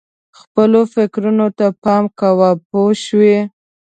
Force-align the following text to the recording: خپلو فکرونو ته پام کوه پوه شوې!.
خپلو 0.39 0.79
فکرونو 0.93 1.47
ته 1.57 1.65
پام 1.83 2.03
کوه 2.19 2.49
پوه 2.69 2.91
شوې!. 3.05 3.37